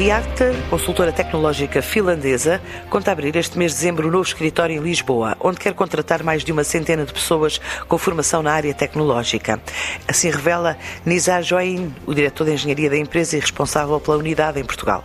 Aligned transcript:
Reactor, 0.00 0.54
consultora 0.70 1.12
tecnológica 1.12 1.82
finlandesa, 1.82 2.58
conta 2.88 3.12
abrir 3.12 3.36
este 3.36 3.58
mês 3.58 3.72
de 3.72 3.80
dezembro 3.80 4.08
um 4.08 4.10
novo 4.10 4.24
escritório 4.24 4.74
em 4.74 4.82
Lisboa, 4.82 5.36
onde 5.38 5.60
quer 5.60 5.74
contratar 5.74 6.22
mais 6.22 6.42
de 6.42 6.50
uma 6.50 6.64
centena 6.64 7.04
de 7.04 7.12
pessoas 7.12 7.60
com 7.86 7.98
formação 7.98 8.42
na 8.42 8.50
área 8.50 8.72
tecnológica. 8.72 9.60
Assim 10.08 10.30
revela 10.30 10.78
Nizar 11.04 11.42
Join, 11.42 11.94
o 12.06 12.14
diretor 12.14 12.46
de 12.46 12.54
engenharia 12.54 12.88
da 12.88 12.96
empresa 12.96 13.36
e 13.36 13.40
responsável 13.40 14.00
pela 14.00 14.16
unidade 14.16 14.58
em 14.58 14.64
Portugal. 14.64 15.04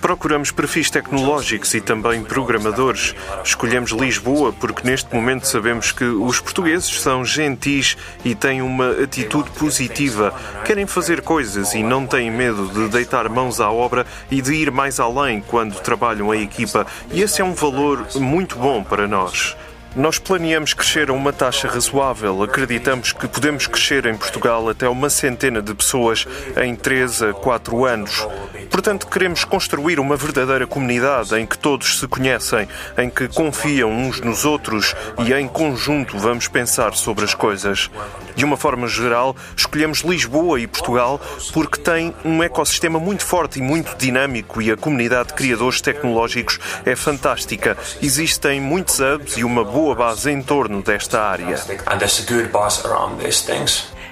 Procuramos 0.00 0.50
perfis 0.50 0.90
tecnológicos 0.90 1.72
e 1.74 1.80
também 1.80 2.20
programadores. 2.24 3.14
Escolhemos 3.44 3.92
Lisboa 3.92 4.52
porque 4.52 4.82
neste 4.84 5.14
momento 5.14 5.46
sabemos 5.46 5.92
que 5.92 6.02
os 6.02 6.40
portugueses 6.40 7.00
são 7.00 7.24
gentis 7.24 7.96
e 8.24 8.34
têm 8.34 8.60
uma 8.60 8.90
atitude 9.04 9.50
positiva. 9.50 10.34
Querem 10.64 10.84
fazer 10.84 11.22
coisas 11.22 11.74
e 11.74 11.82
não 11.84 12.08
têm 12.08 12.28
medo 12.28 12.66
de 12.72 12.88
deitar 12.88 13.28
mãos 13.28 13.60
à 13.60 13.70
obra 13.70 14.04
e 14.28 14.42
de 14.42 14.52
ir 14.52 14.72
mais 14.72 14.98
além 14.98 15.40
quando 15.40 15.78
trabalham 15.78 16.32
a 16.32 16.36
equipa. 16.36 16.88
E 17.12 17.22
esse 17.22 17.40
é 17.40 17.44
um 17.44 17.54
valor 17.54 18.04
muito 18.16 18.56
bom 18.56 18.82
para 18.82 19.06
nós. 19.06 19.56
Nós 19.96 20.18
planeamos 20.18 20.74
crescer 20.74 21.08
a 21.08 21.14
uma 21.14 21.32
taxa 21.32 21.66
razoável. 21.66 22.42
Acreditamos 22.42 23.14
que 23.14 23.26
podemos 23.26 23.66
crescer 23.66 24.04
em 24.04 24.14
Portugal 24.14 24.68
até 24.68 24.86
uma 24.86 25.08
centena 25.08 25.62
de 25.62 25.74
pessoas 25.74 26.26
em 26.62 26.76
3 26.76 27.22
a 27.22 27.32
4 27.32 27.86
anos. 27.86 28.28
Portanto, 28.70 29.06
queremos 29.06 29.42
construir 29.42 29.98
uma 29.98 30.14
verdadeira 30.14 30.66
comunidade 30.66 31.34
em 31.40 31.46
que 31.46 31.56
todos 31.56 31.98
se 31.98 32.06
conhecem, 32.06 32.68
em 32.98 33.08
que 33.08 33.26
confiam 33.28 33.90
uns 33.90 34.20
nos 34.20 34.44
outros 34.44 34.94
e 35.24 35.32
em 35.32 35.48
conjunto 35.48 36.18
vamos 36.18 36.46
pensar 36.46 36.92
sobre 36.92 37.24
as 37.24 37.34
coisas. 37.34 37.90
De 38.34 38.44
uma 38.44 38.58
forma 38.58 38.86
geral, 38.86 39.34
escolhemos 39.56 40.00
Lisboa 40.00 40.60
e 40.60 40.66
Portugal 40.66 41.18
porque 41.54 41.80
tem 41.80 42.14
um 42.22 42.42
ecossistema 42.42 43.00
muito 43.00 43.24
forte 43.24 43.60
e 43.60 43.62
muito 43.62 43.96
dinâmico 43.96 44.60
e 44.60 44.70
a 44.70 44.76
comunidade 44.76 45.28
de 45.28 45.34
criadores 45.34 45.80
tecnológicos 45.80 46.60
é 46.84 46.94
fantástica. 46.94 47.78
Existem 48.02 48.60
muitos 48.60 49.00
hubs 49.00 49.38
e 49.38 49.44
uma 49.44 49.64
boa 49.64 49.85
base 49.94 50.30
em 50.30 50.42
torno 50.42 50.82
desta 50.82 51.22
área. 51.22 51.56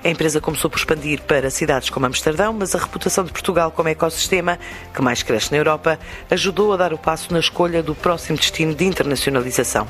A 0.04 0.10
empresa 0.10 0.38
começou 0.38 0.68
por 0.68 0.76
expandir 0.76 1.22
para 1.22 1.48
cidades 1.48 1.88
como 1.88 2.04
Amsterdão, 2.04 2.52
mas 2.52 2.74
a 2.74 2.78
reputação 2.78 3.24
de 3.24 3.32
Portugal 3.32 3.70
como 3.70 3.88
ecossistema, 3.88 4.58
que 4.92 5.00
mais 5.00 5.22
cresce 5.22 5.50
na 5.50 5.56
Europa, 5.56 5.98
ajudou 6.30 6.74
a 6.74 6.76
dar 6.76 6.92
o 6.92 6.98
passo 6.98 7.32
na 7.32 7.40
escolha 7.40 7.82
do 7.82 7.94
próximo 7.94 8.36
destino 8.36 8.74
de 8.74 8.84
internacionalização. 8.84 9.88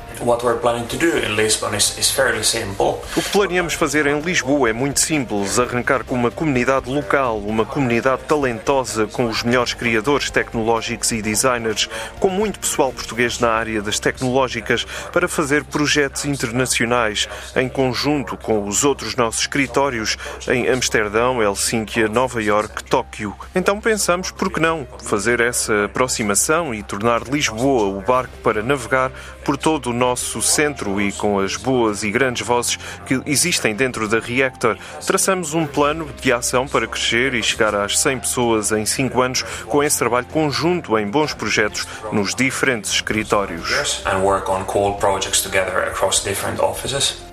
O 3.13 3.21
que 3.21 3.29
planeamos 3.29 3.73
fazer 3.73 4.07
em 4.07 4.21
Lisboa 4.21 4.69
é 4.69 4.73
muito 4.73 5.01
simples: 5.01 5.59
arrancar 5.59 6.05
com 6.05 6.15
uma 6.15 6.31
comunidade 6.31 6.89
local, 6.89 7.37
uma 7.39 7.65
comunidade 7.65 8.21
talentosa 8.23 9.07
com 9.07 9.25
os 9.25 9.43
melhores 9.43 9.73
criadores 9.73 10.29
tecnológicos 10.29 11.11
e 11.11 11.21
designers, 11.21 11.89
com 12.21 12.29
muito 12.29 12.57
pessoal 12.57 12.93
português 12.93 13.37
na 13.39 13.49
área 13.49 13.81
das 13.81 13.99
tecnológicas, 13.99 14.85
para 15.11 15.27
fazer 15.27 15.65
projetos 15.65 16.23
internacionais 16.23 17.27
em 17.53 17.67
conjunto 17.67 18.37
com 18.37 18.65
os 18.65 18.85
outros 18.85 19.17
nossos 19.17 19.41
escritórios 19.41 20.04
em 20.47 20.67
Amsterdão, 20.69 21.41
Helsínquia, 21.41 22.07
Nova 22.07 22.41
York, 22.41 22.83
Tóquio. 22.83 23.35
Então 23.53 23.79
pensamos, 23.79 24.31
por 24.31 24.51
que 24.51 24.59
não, 24.59 24.87
fazer 25.03 25.39
essa 25.39 25.85
aproximação 25.85 26.73
e 26.73 26.83
tornar 26.83 27.23
Lisboa 27.23 27.97
o 27.97 28.01
barco 28.01 28.37
para 28.43 28.61
navegar 28.61 29.11
por 29.43 29.57
todo 29.57 29.91
o 29.91 29.93
nosso 29.93 30.41
centro 30.41 30.99
e 30.99 31.11
com 31.11 31.39
as 31.39 31.55
boas 31.55 32.03
e 32.03 32.09
grandes 32.09 32.45
vozes 32.45 32.77
que 33.05 33.21
existem 33.25 33.75
dentro 33.75 34.07
da 34.07 34.19
Reactor. 34.19 34.77
Traçamos 35.05 35.53
um 35.53 35.65
plano 35.65 36.09
de 36.21 36.33
ação 36.33 36.67
para 36.67 36.87
crescer 36.87 37.33
e 37.33 37.43
chegar 37.43 37.75
às 37.75 37.99
100 37.99 38.19
pessoas 38.19 38.71
em 38.71 38.85
5 38.85 39.21
anos 39.21 39.43
com 39.65 39.83
esse 39.83 39.99
trabalho 39.99 40.25
conjunto 40.27 40.97
em 40.97 41.07
bons 41.07 41.33
projetos 41.33 41.87
nos 42.11 42.33
diferentes 42.33 42.91
escritórios. 42.91 44.01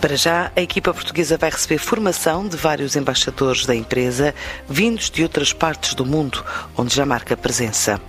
Para 0.00 0.16
já, 0.16 0.50
a 0.54 0.60
equipa 0.60 0.92
portuguesa 0.92 1.38
vai 1.38 1.50
receber 1.50 1.78
formação 1.78 2.46
de 2.46 2.56
vários 2.62 2.94
embaixadores 2.94 3.66
da 3.66 3.74
empresa 3.74 4.32
vindos 4.68 5.10
de 5.10 5.24
outras 5.24 5.52
partes 5.52 5.94
do 5.94 6.06
mundo, 6.06 6.44
onde 6.76 6.94
já 6.94 7.04
marca 7.04 7.36
presença. 7.36 8.00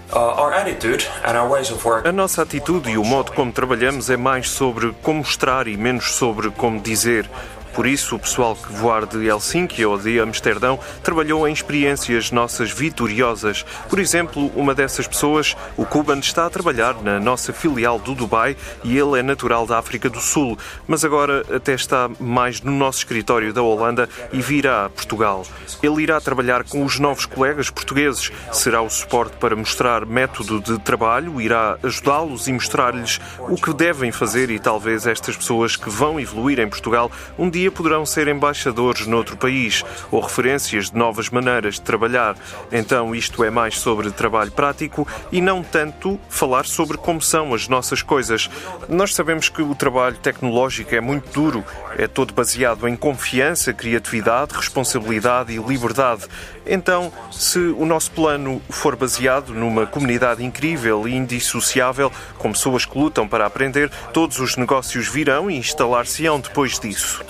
A 2.07 2.11
nossa 2.11 2.43
atitude 2.43 2.91
e 2.91 2.97
o 2.97 3.03
modo 3.03 3.31
como 3.31 3.51
trabalhamos 3.51 4.11
é 4.11 4.15
mais 4.15 4.49
sobre 4.49 4.93
como 5.01 5.23
mostrar 5.23 5.67
e 5.67 5.75
menos 5.75 6.11
sobre 6.11 6.51
como 6.51 6.79
dizer. 6.79 7.27
Por 7.73 7.87
isso, 7.87 8.15
o 8.15 8.19
pessoal 8.19 8.55
que 8.55 8.71
voar 8.71 9.05
de 9.07 9.25
Helsinki 9.25 9.83
ou 9.83 9.97
de 9.97 10.19
Amsterdão 10.19 10.79
trabalhou 11.01 11.47
em 11.47 11.53
experiências 11.53 12.31
nossas 12.31 12.71
vitoriosas. 12.71 13.65
Por 13.89 13.97
exemplo, 13.97 14.51
uma 14.55 14.75
dessas 14.75 15.07
pessoas, 15.07 15.55
o 15.75 15.85
Cuban, 15.85 16.19
está 16.19 16.45
a 16.45 16.49
trabalhar 16.49 17.01
na 17.01 17.19
nossa 17.19 17.51
filial 17.51 17.97
do 17.97 18.13
Dubai 18.13 18.55
e 18.83 18.97
ele 18.97 19.19
é 19.19 19.23
natural 19.23 19.65
da 19.65 19.79
África 19.79 20.09
do 20.09 20.21
Sul, 20.21 20.57
mas 20.87 21.03
agora 21.03 21.43
até 21.53 21.73
está 21.73 22.09
mais 22.19 22.61
no 22.61 22.71
nosso 22.71 22.99
escritório 22.99 23.51
da 23.51 23.61
Holanda 23.61 24.07
e 24.31 24.39
virá 24.39 24.85
a 24.85 24.89
Portugal. 24.89 25.43
Ele 25.81 26.03
irá 26.03 26.21
trabalhar 26.21 26.63
com 26.63 26.85
os 26.85 26.99
novos 26.99 27.25
colegas 27.25 27.69
portugueses, 27.69 28.31
será 28.51 28.81
o 28.81 28.89
suporte 28.89 29.37
para 29.37 29.55
mostrar 29.55 30.05
método 30.05 30.61
de 30.61 30.77
trabalho, 30.79 31.41
irá 31.41 31.77
ajudá-los 31.81 32.47
e 32.47 32.53
mostrar-lhes 32.53 33.19
o 33.39 33.55
que 33.55 33.73
devem 33.73 34.11
fazer 34.11 34.51
e 34.51 34.59
talvez 34.59 35.07
estas 35.07 35.35
pessoas 35.35 35.75
que 35.75 35.89
vão 35.89 36.19
evoluir 36.19 36.59
em 36.59 36.69
Portugal 36.69 37.11
um 37.37 37.49
dia 37.49 37.62
dia 37.63 37.71
poderão 37.71 38.05
ser 38.05 38.27
embaixadores 38.27 39.07
noutro 39.07 39.37
país 39.37 39.85
ou 40.11 40.19
referências 40.19 40.89
de 40.89 40.97
novas 40.97 41.29
maneiras 41.29 41.75
de 41.75 41.81
trabalhar. 41.81 42.35
Então, 42.69 43.15
isto 43.15 43.41
é 43.41 43.49
mais 43.49 43.79
sobre 43.79 44.11
trabalho 44.11 44.51
prático 44.51 45.07
e 45.31 45.39
não 45.39 45.63
tanto 45.63 46.19
falar 46.27 46.65
sobre 46.65 46.97
como 46.97 47.21
são 47.21 47.53
as 47.53 47.69
nossas 47.69 48.01
coisas. 48.01 48.49
Nós 48.89 49.15
sabemos 49.15 49.47
que 49.47 49.61
o 49.61 49.73
trabalho 49.73 50.17
tecnológico 50.17 50.93
é 50.93 50.99
muito 50.99 51.31
duro, 51.31 51.63
é 51.97 52.05
todo 52.05 52.33
baseado 52.33 52.85
em 52.85 52.97
confiança, 52.97 53.71
criatividade, 53.71 54.53
responsabilidade 54.53 55.53
e 55.53 55.57
liberdade. 55.57 56.25
Então, 56.65 57.11
se 57.31 57.59
o 57.59 57.85
nosso 57.85 58.11
plano 58.11 58.61
for 58.69 58.95
baseado 58.95 59.53
numa 59.53 59.85
comunidade 59.85 60.43
incrível 60.43 61.07
e 61.07 61.15
indissociável, 61.15 62.11
com 62.37 62.51
pessoas 62.51 62.85
que 62.85 62.97
lutam 62.97 63.27
para 63.27 63.45
aprender, 63.45 63.89
todos 64.13 64.39
os 64.39 64.57
negócios 64.57 65.07
virão 65.07 65.49
e 65.49 65.55
instalar-se-ão 65.55 66.39
depois 66.39 66.79
disso. 66.79 67.23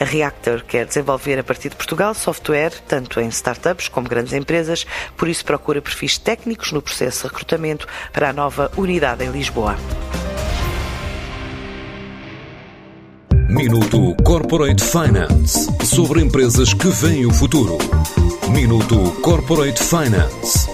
A 0.00 0.04
Reactor 0.04 0.64
quer 0.64 0.86
desenvolver 0.86 1.38
a 1.38 1.44
partir 1.44 1.68
de 1.68 1.76
Portugal 1.76 2.14
software, 2.14 2.72
tanto 2.88 3.20
em 3.20 3.28
startups 3.28 3.88
como 3.88 4.08
grandes 4.08 4.32
empresas, 4.32 4.86
por 5.16 5.28
isso 5.28 5.44
procura 5.44 5.80
perfis 5.80 6.18
técnicos 6.18 6.72
no 6.72 6.82
processo 6.82 7.22
de 7.22 7.28
recrutamento 7.28 7.86
para 8.12 8.30
a 8.30 8.32
nova 8.32 8.70
unidade 8.76 9.24
em 9.24 9.30
Lisboa. 9.30 9.76
Minuto 13.48 14.16
Corporate 14.24 14.82
Finance 14.82 15.68
sobre 15.84 16.20
empresas 16.20 16.74
que 16.74 16.88
veem 16.88 17.24
o 17.24 17.32
futuro. 17.32 17.78
Minuto 18.50 19.12
Corporate 19.20 19.80
Finance 19.80 20.73